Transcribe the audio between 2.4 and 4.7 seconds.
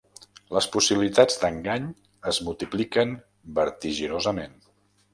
multipliquen vertiginosament.